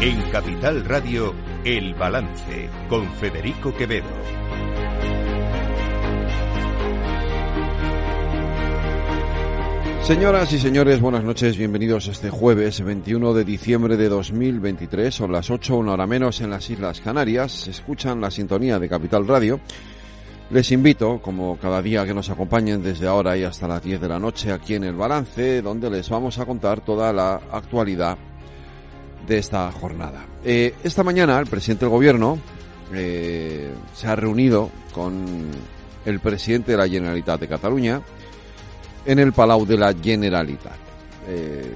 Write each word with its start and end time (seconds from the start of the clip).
En 0.00 0.20
Capital 0.30 0.84
Radio, 0.84 1.34
El 1.64 1.94
Balance, 1.94 2.68
con 2.88 3.10
Federico 3.14 3.74
Quevedo. 3.74 4.04
Señoras 10.02 10.52
y 10.52 10.58
señores, 10.58 11.00
buenas 11.00 11.24
noches, 11.24 11.56
bienvenidos 11.56 12.08
este 12.08 12.28
jueves 12.28 12.82
21 12.82 13.32
de 13.32 13.44
diciembre 13.44 13.96
de 13.96 14.10
2023, 14.10 15.14
son 15.14 15.32
las 15.32 15.50
8, 15.50 15.76
una 15.76 15.92
hora 15.92 16.06
menos 16.06 16.42
en 16.42 16.50
las 16.50 16.68
Islas 16.68 17.00
Canarias, 17.00 17.68
escuchan 17.68 18.20
la 18.20 18.30
sintonía 18.30 18.78
de 18.78 18.88
Capital 18.88 19.26
Radio. 19.26 19.60
Les 20.50 20.70
invito, 20.72 21.22
como 21.22 21.56
cada 21.56 21.80
día 21.80 22.04
que 22.04 22.12
nos 22.12 22.28
acompañen 22.28 22.82
desde 22.82 23.06
ahora 23.06 23.38
y 23.38 23.44
hasta 23.44 23.66
las 23.66 23.82
10 23.82 24.02
de 24.02 24.08
la 24.08 24.18
noche 24.18 24.52
aquí 24.52 24.74
en 24.74 24.84
El 24.84 24.94
Balance, 24.94 25.62
donde 25.62 25.88
les 25.88 26.10
vamos 26.10 26.38
a 26.38 26.44
contar 26.44 26.82
toda 26.82 27.10
la 27.12 27.40
actualidad 27.50 28.18
de 29.26 29.38
esta 29.38 29.70
jornada. 29.72 30.26
Eh, 30.44 30.74
esta 30.84 31.02
mañana 31.02 31.38
el 31.38 31.46
presidente 31.46 31.84
del 31.84 31.92
gobierno 31.92 32.38
eh, 32.92 33.72
se 33.94 34.06
ha 34.06 34.16
reunido 34.16 34.70
con 34.92 35.50
el 36.04 36.20
presidente 36.20 36.72
de 36.72 36.78
la 36.78 36.88
Generalitat 36.88 37.40
de 37.40 37.48
Cataluña 37.48 38.02
en 39.06 39.18
el 39.18 39.32
Palau 39.32 39.64
de 39.66 39.78
la 39.78 39.94
Generalitat. 39.94 40.76
Eh, 41.28 41.74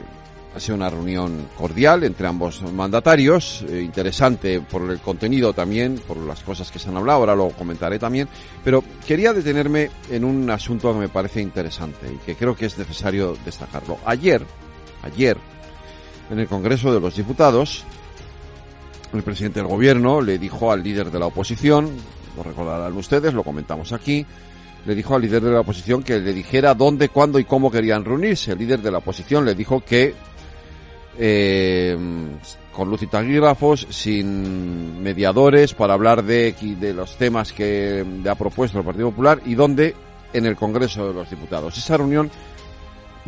ha 0.55 0.61
sido 0.61 0.77
una 0.77 0.91
reunión 0.91 1.49
cordial 1.57 2.05
entre 2.05 2.27
ambos 2.27 2.63
mandatarios, 2.73 3.65
interesante 3.71 4.61
por 4.61 4.91
el 4.91 4.99
contenido 4.99 5.53
también, 5.53 6.01
por 6.07 6.17
las 6.17 6.43
cosas 6.43 6.71
que 6.71 6.79
se 6.79 6.89
han 6.89 6.97
hablado, 6.97 7.21
ahora 7.21 7.37
lo 7.37 7.51
comentaré 7.51 7.99
también, 7.99 8.29
pero 8.65 8.83
quería 9.07 9.33
detenerme 9.33 9.91
en 10.11 10.25
un 10.25 10.51
asunto 10.51 10.93
que 10.93 10.99
me 10.99 11.09
parece 11.09 11.43
interesante 11.43 12.11
y 12.13 12.17
que 12.25 12.35
creo 12.35 12.57
que 12.57 12.67
es 12.67 12.77
necesario 12.77 13.37
destacarlo. 13.45 13.99
Ayer, 14.05 14.43
ayer, 15.03 15.37
en 16.31 16.39
el 16.39 16.47
Congreso 16.47 16.93
de 16.93 17.01
los 17.01 17.17
Diputados, 17.17 17.85
el 19.13 19.23
presidente 19.23 19.61
del 19.61 19.69
gobierno 19.69 20.21
le 20.21 20.39
dijo 20.39 20.71
al 20.71 20.83
líder 20.83 21.11
de 21.11 21.19
la 21.19 21.27
oposición, 21.27 21.91
lo 22.37 22.43
recordarán 22.43 22.97
ustedes, 22.97 23.33
lo 23.33 23.43
comentamos 23.43 23.93
aquí, 23.93 24.25
le 24.85 24.95
dijo 24.95 25.15
al 25.15 25.23
líder 25.23 25.43
de 25.43 25.51
la 25.51 25.61
oposición 25.61 26.03
que 26.03 26.19
le 26.19 26.33
dijera 26.33 26.75
dónde, 26.75 27.09
cuándo 27.09 27.39
y 27.39 27.45
cómo 27.45 27.71
querían 27.71 28.05
reunirse. 28.05 28.53
El 28.53 28.59
líder 28.59 28.81
de 28.81 28.91
la 28.91 28.99
oposición 28.99 29.45
le 29.45 29.55
dijo 29.55 29.81
que 29.85 30.15
eh, 31.19 31.97
con 32.73 32.89
luz 32.89 33.03
y 33.03 33.07
taquígrafos, 33.09 33.87
sin 33.91 35.03
mediadores, 35.03 35.75
para 35.75 35.95
hablar 35.95 36.23
de, 36.23 36.55
de 36.79 36.95
los 36.95 37.17
temas 37.17 37.53
que 37.53 38.07
le 38.23 38.31
ha 38.31 38.37
propuesto 38.37 38.79
el 38.79 38.85
Partido 38.85 39.11
Popular 39.11 39.41
y 39.45 39.55
dónde 39.55 39.97
en 40.33 40.47
el 40.47 40.55
Congreso 40.55 41.09
de 41.09 41.15
los 41.15 41.29
Diputados. 41.29 41.77
Esa 41.77 41.97
reunión 41.97 42.31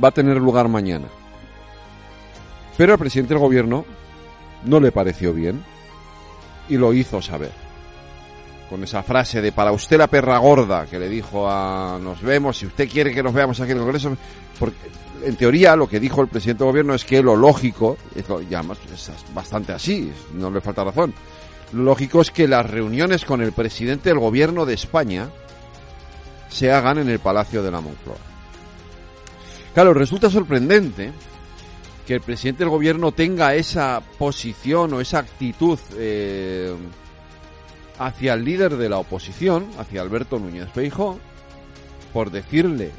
va 0.03 0.09
a 0.09 0.13
tener 0.13 0.37
lugar 0.37 0.69
mañana. 0.69 1.09
Pero 2.81 2.95
al 2.95 2.99
presidente 2.99 3.35
del 3.35 3.43
gobierno 3.43 3.85
no 4.65 4.81
le 4.81 4.91
pareció 4.91 5.35
bien 5.35 5.63
y 6.67 6.79
lo 6.79 6.95
hizo 6.95 7.21
saber. 7.21 7.53
Con 8.71 8.83
esa 8.83 9.03
frase 9.03 9.43
de 9.43 9.53
para 9.53 9.71
usted 9.71 9.99
la 9.99 10.07
perra 10.07 10.39
gorda 10.39 10.87
que 10.87 10.99
le 10.99 11.11
dijo 11.11 11.47
a 11.47 11.99
nos 12.03 12.23
vemos, 12.23 12.57
si 12.57 12.65
usted 12.65 12.89
quiere 12.89 13.13
que 13.13 13.23
nos 13.23 13.35
veamos 13.35 13.61
aquí 13.61 13.73
en 13.73 13.77
el 13.77 13.83
Congreso, 13.83 14.17
porque 14.59 14.79
en 15.23 15.37
teoría 15.37 15.77
lo 15.77 15.91
que 15.91 16.01
dijo 16.01 16.23
el 16.23 16.29
presidente 16.29 16.65
del 16.65 16.71
gobierno 16.71 16.95
es 16.95 17.05
que 17.05 17.23
lo 17.23 17.37
lógico, 17.37 17.99
ya 18.49 18.61
es 18.95 19.11
bastante 19.35 19.75
así, 19.75 20.11
no 20.33 20.51
le 20.51 20.63
falta 20.63 20.83
razón, 20.83 21.13
lo 21.75 21.83
lógico 21.83 22.23
es 22.23 22.31
que 22.31 22.49
las 22.49 22.65
reuniones 22.65 23.27
con 23.27 23.43
el 23.43 23.53
presidente 23.53 24.09
del 24.09 24.21
gobierno 24.21 24.65
de 24.65 24.73
España 24.73 25.29
se 26.49 26.73
hagan 26.73 26.97
en 26.97 27.11
el 27.11 27.19
Palacio 27.19 27.63
de 27.63 27.73
la 27.73 27.83
Moncloa. 27.83 28.17
Claro, 29.75 29.93
resulta 29.93 30.31
sorprendente 30.31 31.13
que 32.11 32.17
el 32.17 32.23
presidente 32.23 32.65
del 32.65 32.71
gobierno 32.71 33.13
tenga 33.13 33.55
esa 33.55 34.03
posición 34.19 34.95
o 34.95 35.01
esa 35.01 35.21
actitud 35.21 35.79
eh, 35.97 36.75
hacia 38.01 38.35
el 38.35 38.45
líder 38.45 38.77
de 38.79 38.89
la 38.89 38.99
oposición, 38.99 39.69
hacia 39.79 40.03
Alberto 40.03 40.41
Núñez 40.41 40.69
Feijóo, 40.71 41.21
por 42.13 42.33
decirle 42.33 42.91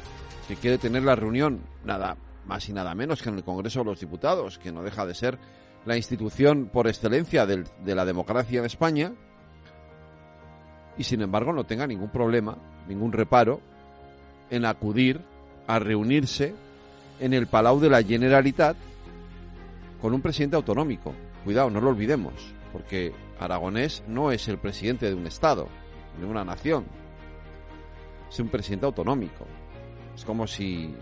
que 0.48 0.56
quiere 0.56 0.78
tener 0.78 1.02
la 1.02 1.14
reunión 1.14 1.60
nada 1.84 2.16
más 2.46 2.66
y 2.70 2.72
nada 2.72 2.94
menos 2.94 3.20
que 3.20 3.28
en 3.28 3.36
el 3.36 3.44
Congreso 3.44 3.80
de 3.80 3.84
los 3.84 4.00
Diputados, 4.00 4.58
que 4.58 4.72
no 4.72 4.82
deja 4.82 5.04
de 5.04 5.12
ser 5.14 5.38
la 5.84 5.98
institución 5.98 6.70
por 6.72 6.88
excelencia 6.88 7.44
de 7.44 7.94
la 7.94 8.06
democracia 8.06 8.60
en 8.60 8.64
España, 8.64 9.12
y 10.96 11.04
sin 11.04 11.20
embargo 11.20 11.52
no 11.52 11.64
tenga 11.64 11.86
ningún 11.86 12.08
problema, 12.08 12.56
ningún 12.88 13.12
reparo 13.12 13.60
en 14.48 14.64
acudir 14.64 15.20
a 15.66 15.78
reunirse 15.78 16.54
en 17.20 17.34
el 17.34 17.46
Palau 17.46 17.78
de 17.78 17.90
la 17.90 18.02
Generalitat 18.02 18.74
con 20.02 20.12
un 20.12 20.20
presidente 20.20 20.56
autonómico. 20.56 21.14
Cuidado, 21.44 21.70
no 21.70 21.80
lo 21.80 21.90
olvidemos, 21.90 22.34
porque 22.72 23.12
Aragonés 23.38 24.02
no 24.08 24.32
es 24.32 24.48
el 24.48 24.58
presidente 24.58 25.06
de 25.06 25.14
un 25.14 25.28
Estado, 25.28 25.68
de 26.18 26.26
una 26.26 26.44
nación. 26.44 26.84
Es 28.28 28.40
un 28.40 28.48
presidente 28.48 28.84
autonómico. 28.84 29.46
Es 30.16 30.24
como 30.24 30.48
si. 30.48 30.92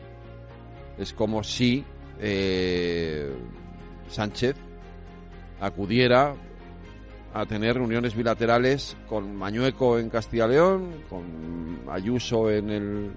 Es 0.99 1.15
como 1.15 1.43
si 1.43 1.83
eh, 2.21 3.35
Sánchez 4.09 4.55
acudiera 5.61 6.35
a 7.33 7.47
tener 7.47 7.77
reuniones 7.77 8.15
bilaterales 8.15 8.99
con 9.09 9.35
Mañueco 9.35 9.99
en 9.99 10.11
Castilla 10.11 10.47
León, 10.47 11.05
con 11.09 11.85
Ayuso 11.89 12.51
en 12.51 12.69
el 12.69 13.13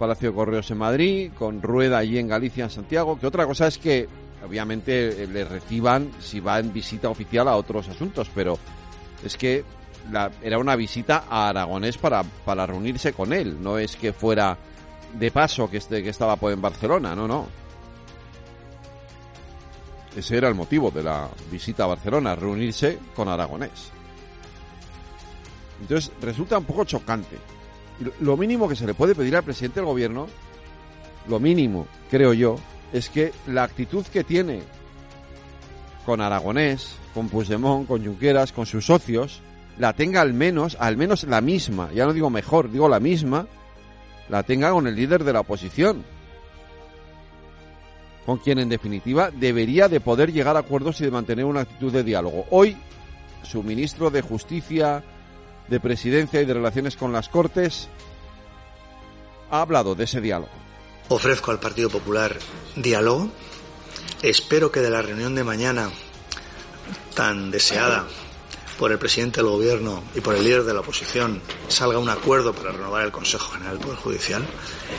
Palacio 0.00 0.30
de 0.30 0.34
Correos 0.34 0.70
en 0.72 0.78
Madrid, 0.78 1.30
con 1.38 1.62
Rueda 1.62 1.98
allí 1.98 2.18
en 2.18 2.26
Galicia, 2.26 2.64
en 2.64 2.70
Santiago, 2.70 3.20
que 3.20 3.26
otra 3.26 3.46
cosa 3.46 3.68
es 3.68 3.78
que 3.78 4.08
obviamente 4.46 5.24
eh, 5.24 5.26
le 5.26 5.44
reciban 5.44 6.10
si 6.20 6.40
va 6.40 6.58
en 6.58 6.72
visita 6.72 7.08
oficial 7.08 7.48
a 7.48 7.56
otros 7.56 7.88
asuntos, 7.88 8.30
pero 8.34 8.58
es 9.22 9.36
que 9.36 9.64
la, 10.10 10.30
era 10.42 10.58
una 10.58 10.76
visita 10.76 11.24
a 11.28 11.48
Aragonés 11.48 11.98
para, 11.98 12.22
para 12.22 12.66
reunirse 12.66 13.12
con 13.12 13.32
él, 13.32 13.62
no 13.62 13.78
es 13.78 13.96
que 13.96 14.12
fuera 14.12 14.56
de 15.12 15.30
paso 15.30 15.68
que, 15.68 15.78
este, 15.78 16.02
que 16.02 16.10
estaba 16.10 16.36
pues, 16.36 16.54
en 16.54 16.62
Barcelona, 16.62 17.14
no, 17.14 17.26
no. 17.26 17.46
Ese 20.16 20.38
era 20.38 20.48
el 20.48 20.54
motivo 20.54 20.90
de 20.90 21.02
la 21.02 21.28
visita 21.50 21.84
a 21.84 21.88
Barcelona, 21.88 22.34
reunirse 22.34 22.98
con 23.14 23.28
Aragonés. 23.28 23.90
Entonces 25.80 26.10
resulta 26.22 26.56
un 26.56 26.64
poco 26.64 26.84
chocante. 26.84 27.36
Lo 28.20 28.36
mínimo 28.36 28.68
que 28.68 28.76
se 28.76 28.86
le 28.86 28.94
puede 28.94 29.14
pedir 29.14 29.36
al 29.36 29.42
presidente 29.42 29.80
del 29.80 29.86
gobierno, 29.86 30.26
lo 31.28 31.38
mínimo, 31.38 31.86
creo 32.10 32.32
yo, 32.32 32.56
es 32.92 33.08
que 33.08 33.32
la 33.46 33.64
actitud 33.64 34.04
que 34.06 34.24
tiene 34.24 34.62
con 36.04 36.20
Aragonés, 36.20 36.94
con 37.14 37.28
Puigdemont, 37.28 37.86
con 37.86 38.04
Junqueras, 38.04 38.52
con 38.52 38.66
sus 38.66 38.86
socios, 38.86 39.40
la 39.78 39.92
tenga 39.92 40.20
al 40.20 40.32
menos, 40.32 40.76
al 40.80 40.96
menos 40.96 41.24
la 41.24 41.40
misma, 41.40 41.90
ya 41.92 42.06
no 42.06 42.12
digo 42.12 42.30
mejor, 42.30 42.70
digo 42.70 42.88
la 42.88 43.00
misma, 43.00 43.46
la 44.28 44.42
tenga 44.42 44.70
con 44.70 44.86
el 44.86 44.94
líder 44.94 45.24
de 45.24 45.32
la 45.32 45.40
oposición. 45.40 46.04
Con 48.24 48.38
quien 48.38 48.58
en 48.58 48.68
definitiva 48.68 49.30
debería 49.30 49.88
de 49.88 50.00
poder 50.00 50.32
llegar 50.32 50.56
a 50.56 50.60
acuerdos 50.60 51.00
y 51.00 51.04
de 51.04 51.10
mantener 51.10 51.44
una 51.44 51.60
actitud 51.60 51.92
de 51.92 52.02
diálogo. 52.02 52.46
Hoy, 52.50 52.76
su 53.42 53.62
ministro 53.62 54.10
de 54.10 54.22
Justicia, 54.22 55.04
de 55.68 55.80
Presidencia 55.80 56.40
y 56.40 56.44
de 56.44 56.54
Relaciones 56.54 56.96
con 56.96 57.12
las 57.12 57.28
Cortes 57.28 57.88
ha 59.50 59.60
hablado 59.60 59.94
de 59.94 60.04
ese 60.04 60.20
diálogo. 60.20 60.65
Ofrezco 61.08 61.52
al 61.52 61.60
Partido 61.60 61.88
Popular 61.88 62.36
diálogo. 62.74 63.30
Espero 64.22 64.72
que 64.72 64.80
de 64.80 64.90
la 64.90 65.02
reunión 65.02 65.36
de 65.36 65.44
mañana, 65.44 65.90
tan 67.14 67.52
deseada 67.52 68.06
por 68.76 68.90
el 68.90 68.98
presidente 68.98 69.40
del 69.40 69.50
Gobierno 69.50 70.02
y 70.16 70.20
por 70.20 70.34
el 70.34 70.42
líder 70.42 70.64
de 70.64 70.74
la 70.74 70.80
oposición, 70.80 71.40
salga 71.68 71.98
un 71.98 72.08
acuerdo 72.08 72.52
para 72.52 72.72
renovar 72.72 73.04
el 73.04 73.12
Consejo 73.12 73.52
General 73.52 73.78
del 73.78 73.86
Poder 73.86 73.98
Judicial. 74.00 74.44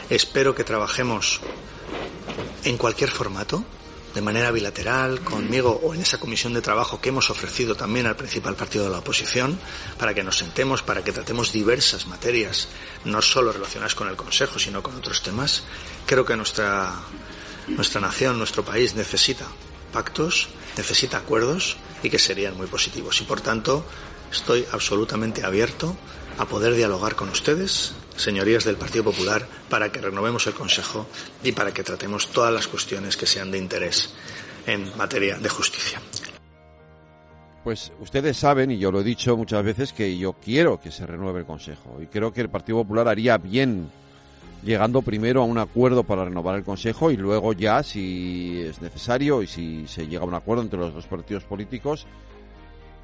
Espero 0.09 0.56
que 0.56 0.63
trabajemos 0.63 1.42
en 2.63 2.77
cualquier 2.77 3.10
formato, 3.10 3.65
de 4.13 4.21
manera 4.21 4.51
bilateral, 4.51 5.21
conmigo 5.21 5.80
o 5.83 5.94
en 5.94 6.01
esa 6.01 6.19
comisión 6.19 6.54
de 6.54 6.62
trabajo 6.62 7.00
que 7.00 7.09
hemos 7.09 7.30
ofrecido 7.30 7.75
también 7.75 8.06
al 8.06 8.15
principal 8.15 8.56
partido 8.56 8.86
de 8.86 8.92
la 8.92 9.00
oposición, 9.00 9.59
para 9.98 10.13
que 10.13 10.24
nos 10.24 10.38
sentemos, 10.38 10.81
para 10.81 11.04
que 11.04 11.12
tratemos 11.12 11.51
diversas 11.51 12.07
materias, 12.07 12.68
no 13.06 13.21
solo 13.21 13.51
relacionadas 13.51 13.95
con 13.95 14.07
el 14.07 14.15
Consejo, 14.15 14.59
sino 14.59 14.81
con 14.81 14.95
otros 14.95 15.21
temas. 15.21 15.63
Creo 16.06 16.25
que 16.25 16.36
nuestra, 16.36 16.94
nuestra 17.68 18.01
nación, 18.01 18.38
nuestro 18.38 18.63
país 18.63 18.95
necesita 18.95 19.45
pactos, 19.92 20.50
necesita 20.75 21.18
acuerdos 21.18 21.77
y 22.03 22.10
que 22.10 22.19
serían 22.19 22.57
muy 22.57 22.68
positivos. 22.68 23.19
Y 23.21 23.24
por 23.24 23.42
tanto, 23.42 23.86
estoy 24.31 24.65
absolutamente 24.71 25.44
abierto 25.45 25.95
a 26.38 26.45
poder 26.45 26.75
dialogar 26.75 27.15
con 27.15 27.30
ustedes, 27.30 27.94
señorías 28.17 28.65
del 28.65 28.75
Partido 28.75 29.05
Popular, 29.05 29.47
para 29.69 29.91
que 29.91 30.01
renovemos 30.01 30.45
el 30.47 30.53
Consejo 30.53 31.07
y 31.43 31.53
para 31.53 31.71
que 31.71 31.83
tratemos 31.83 32.27
todas 32.27 32.53
las 32.53 32.67
cuestiones 32.67 33.15
que 33.15 33.25
sean 33.25 33.51
de 33.51 33.57
interés 33.57 34.13
en 34.65 34.95
materia 34.97 35.37
de 35.37 35.49
justicia. 35.49 36.01
Pues 37.63 37.91
ustedes 37.99 38.37
saben, 38.37 38.71
y 38.71 38.77
yo 38.77 38.91
lo 38.91 39.01
he 39.01 39.03
dicho 39.03 39.35
muchas 39.35 39.63
veces, 39.63 39.93
que 39.93 40.17
yo 40.17 40.33
quiero 40.33 40.79
que 40.79 40.91
se 40.91 41.05
renueve 41.05 41.39
el 41.39 41.45
Consejo. 41.45 41.99
Y 42.01 42.07
creo 42.07 42.31
que 42.31 42.41
el 42.41 42.49
Partido 42.49 42.79
Popular 42.79 43.07
haría 43.07 43.37
bien 43.37 43.89
llegando 44.63 45.01
primero 45.01 45.41
a 45.41 45.45
un 45.45 45.57
acuerdo 45.57 46.03
para 46.03 46.25
renovar 46.25 46.55
el 46.55 46.63
Consejo 46.63 47.11
y 47.11 47.17
luego 47.17 47.53
ya, 47.53 47.83
si 47.83 48.61
es 48.61 48.81
necesario 48.81 49.41
y 49.41 49.47
si 49.47 49.87
se 49.87 50.07
llega 50.07 50.23
a 50.23 50.27
un 50.27 50.33
acuerdo 50.33 50.63
entre 50.63 50.79
los 50.79 50.93
dos 50.93 51.07
partidos 51.07 51.43
políticos, 51.43 52.07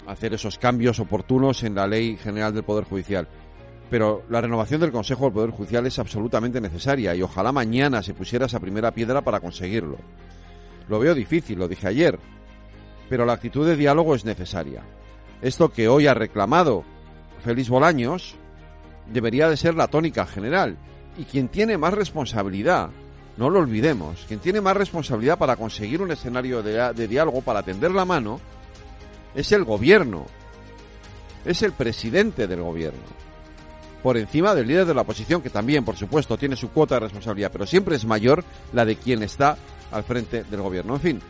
hacer 0.07 0.33
esos 0.33 0.57
cambios 0.57 0.99
oportunos 0.99 1.63
en 1.63 1.75
la 1.75 1.87
Ley 1.87 2.17
General 2.17 2.53
del 2.53 2.63
Poder 2.63 2.85
Judicial. 2.85 3.27
Pero 3.89 4.23
la 4.29 4.41
renovación 4.41 4.81
del 4.81 4.91
Consejo 4.91 5.25
del 5.25 5.33
Poder 5.33 5.51
Judicial 5.51 5.85
es 5.85 5.99
absolutamente 5.99 6.59
necesaria 6.59 7.13
y 7.15 7.21
ojalá 7.21 7.51
mañana 7.51 8.01
se 8.01 8.13
pusiera 8.13 8.47
esa 8.47 8.59
primera 8.59 8.91
piedra 8.91 9.21
para 9.21 9.39
conseguirlo. 9.39 9.97
Lo 10.89 10.99
veo 10.99 11.13
difícil, 11.13 11.59
lo 11.59 11.67
dije 11.67 11.87
ayer, 11.87 12.19
pero 13.09 13.25
la 13.25 13.33
actitud 13.33 13.67
de 13.67 13.75
diálogo 13.75 14.15
es 14.15 14.25
necesaria. 14.25 14.83
Esto 15.41 15.71
que 15.71 15.87
hoy 15.87 16.07
ha 16.07 16.13
reclamado 16.13 16.83
Félix 17.43 17.69
Bolaños 17.69 18.35
debería 19.11 19.49
de 19.49 19.57
ser 19.57 19.75
la 19.75 19.87
tónica 19.87 20.25
general. 20.25 20.77
Y 21.17 21.25
quien 21.25 21.49
tiene 21.49 21.77
más 21.77 21.93
responsabilidad, 21.93 22.89
no 23.37 23.49
lo 23.49 23.59
olvidemos, 23.59 24.25
quien 24.27 24.39
tiene 24.39 24.61
más 24.61 24.75
responsabilidad 24.75 25.37
para 25.37 25.55
conseguir 25.55 26.01
un 26.01 26.11
escenario 26.11 26.63
de, 26.63 26.93
de 26.93 27.07
diálogo, 27.07 27.41
para 27.41 27.63
tender 27.63 27.91
la 27.91 28.05
mano, 28.05 28.39
es 29.35 29.51
el 29.51 29.63
gobierno, 29.63 30.25
es 31.45 31.61
el 31.61 31.73
presidente 31.73 32.47
del 32.47 32.61
gobierno, 32.61 33.01
por 34.03 34.17
encima 34.17 34.53
del 34.53 34.67
líder 34.67 34.85
de 34.85 34.93
la 34.93 35.01
oposición, 35.01 35.41
que 35.41 35.49
también, 35.49 35.85
por 35.85 35.95
supuesto, 35.95 36.37
tiene 36.37 36.57
su 36.57 36.69
cuota 36.69 36.95
de 36.95 36.99
responsabilidad, 36.99 37.51
pero 37.51 37.65
siempre 37.65 37.95
es 37.95 38.05
mayor 38.05 38.43
la 38.73 38.83
de 38.83 38.97
quien 38.97 39.23
está 39.23 39.57
al 39.91 40.03
frente 40.03 40.43
del 40.43 40.61
gobierno. 40.61 40.95
En 40.95 41.01
fin, 41.01 41.21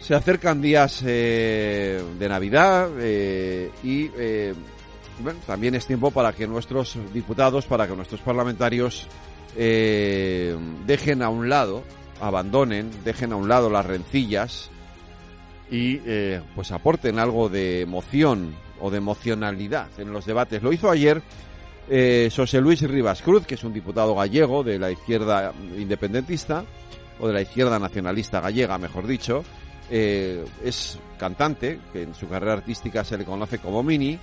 se 0.00 0.14
acercan 0.14 0.62
días 0.62 1.02
eh, 1.04 2.02
de 2.18 2.28
Navidad 2.28 2.88
eh, 2.98 3.70
y 3.82 4.10
eh, 4.16 4.54
bueno, 5.18 5.38
también 5.46 5.74
es 5.74 5.86
tiempo 5.86 6.10
para 6.10 6.32
que 6.32 6.46
nuestros 6.46 6.96
diputados, 7.12 7.66
para 7.66 7.86
que 7.86 7.94
nuestros 7.94 8.20
parlamentarios 8.20 9.06
dejen 9.56 11.22
a 11.22 11.30
un 11.30 11.48
lado, 11.48 11.82
abandonen, 12.20 12.90
dejen 13.04 13.32
a 13.32 13.36
un 13.36 13.48
lado 13.48 13.70
las 13.70 13.86
rencillas 13.86 14.70
y 15.70 15.96
pues 16.54 16.72
aporten 16.72 17.18
algo 17.18 17.48
de 17.48 17.80
emoción 17.80 18.54
o 18.80 18.90
de 18.90 18.98
emocionalidad 18.98 19.88
en 19.96 20.12
los 20.12 20.26
debates. 20.26 20.62
Lo 20.62 20.74
hizo 20.74 20.90
ayer 20.90 21.22
eh, 21.88 22.30
José 22.34 22.60
Luis 22.60 22.82
Rivas 22.82 23.22
Cruz, 23.22 23.46
que 23.46 23.54
es 23.54 23.64
un 23.64 23.72
diputado 23.72 24.14
gallego 24.14 24.64
de 24.64 24.78
la 24.78 24.90
izquierda 24.90 25.52
independentista 25.76 26.64
o 27.18 27.28
de 27.28 27.34
la 27.34 27.42
izquierda 27.42 27.78
nacionalista 27.78 28.40
gallega, 28.40 28.78
mejor 28.78 29.06
dicho. 29.06 29.44
Eh, 29.90 30.44
es 30.64 30.98
cantante, 31.18 31.78
que 31.92 32.02
en 32.02 32.14
su 32.14 32.28
carrera 32.28 32.54
artística 32.54 33.04
se 33.04 33.16
le 33.16 33.24
conoce 33.24 33.58
como 33.58 33.82
Mini, 33.82 34.18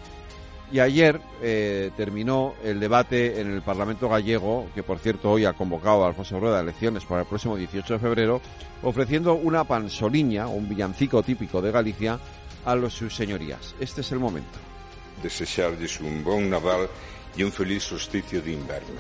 y 0.71 0.79
ayer 0.79 1.21
eh, 1.41 1.91
terminó 1.95 2.55
el 2.63 2.79
debate 2.79 3.39
en 3.39 3.51
el 3.51 3.61
Parlamento 3.61 4.09
gallego, 4.09 4.67
que 4.73 4.83
por 4.83 4.99
cierto 4.99 5.31
hoy 5.31 5.45
ha 5.45 5.53
convocado 5.53 6.03
a 6.03 6.07
Alfonso 6.07 6.39
Rueda 6.39 6.57
a 6.57 6.61
elecciones 6.61 7.05
para 7.05 7.21
el 7.21 7.27
próximo 7.27 7.55
18 7.55 7.93
de 7.93 7.99
febrero, 7.99 8.41
ofreciendo 8.81 9.35
una 9.35 9.63
pansoliña, 9.63 10.47
un 10.47 10.67
villancico 10.67 11.21
típico 11.23 11.61
de 11.61 11.71
Galicia, 11.71 12.19
a 12.65 12.75
los, 12.75 12.93
sus 12.93 13.15
señorías. 13.15 13.75
Este 13.79 14.01
es 14.01 14.11
el 14.11 14.19
momento. 14.19 14.72
desexarlles 15.21 15.99
un 15.99 16.23
bon 16.23 16.49
Naval 16.49 16.89
e 17.35 17.43
un 17.43 17.51
feliz 17.51 17.83
solsticio 17.83 18.41
de 18.41 18.51
inverno. 18.51 18.99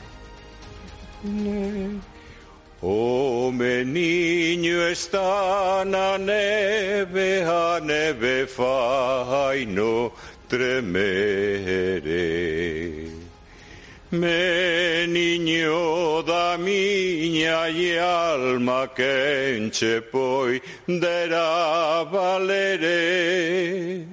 Mm. 1.25 1.99
Oh, 2.85 3.47
o 3.47 3.51
meniño 3.51 4.85
está 4.89 5.85
na 5.85 6.17
neve, 6.17 7.41
a 7.43 7.79
neve 7.79 8.45
fai 8.45 9.65
no 9.65 10.11
tremere. 10.49 12.11
Meniño 14.11 16.23
da 16.23 16.57
miña 16.57 17.69
e 17.69 17.97
alma 17.97 18.89
que 18.89 19.55
enche 19.57 20.01
poi 20.01 20.61
dera 20.85 22.03
valere. 22.03 24.05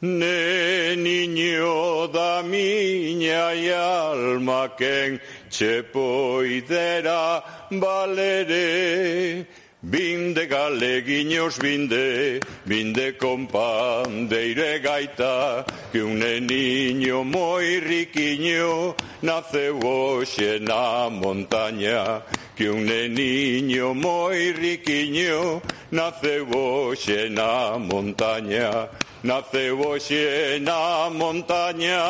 Neniño 0.00 1.72
da 2.12 2.40
miña 2.44 3.52
e 3.52 3.72
alma 3.74 4.70
quen 4.78 5.20
che 5.50 5.82
poidera 5.82 7.42
valere. 7.68 9.44
Vinde 9.82 10.46
galeguiños, 10.46 11.58
vinde, 11.58 12.38
vinde 12.64 13.16
con 13.16 13.46
pandeiro 13.46 14.62
e 14.62 14.78
gaita 14.80 15.64
Que 15.92 16.02
un 16.02 16.18
neniño 16.18 17.22
moi 17.22 17.78
riquiño 17.78 18.96
naceu 19.22 19.78
hoxe 19.78 20.58
na 20.58 21.08
montaña 21.08 22.22
Que 22.56 22.68
un 22.70 22.86
neniño 22.86 23.94
moi 23.94 24.52
riquiño 24.52 25.62
naceu 25.92 26.44
hoxe 26.50 27.30
na 27.30 27.78
montaña. 27.78 28.90
Naceu 29.22 29.80
hoxe 29.80 30.60
na 30.60 31.10
montaña. 31.10 32.02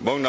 Bon. 0.00 0.22